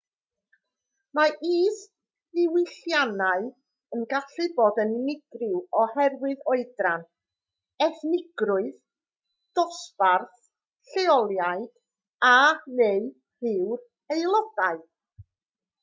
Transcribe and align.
mae 1.17 1.33
isddiwylliannau 1.47 3.43
yn 3.97 4.05
gallu 4.13 4.47
bod 4.59 4.79
yn 4.85 4.93
unigryw 5.01 5.59
oherwydd 5.81 6.41
oedran 6.53 7.05
ethnigrwydd 7.89 8.73
dosbarth 9.61 10.43
lleoliad 10.95 11.69
a/neu 12.33 13.07
ryw'r 13.49 13.87
aelodau 14.17 14.85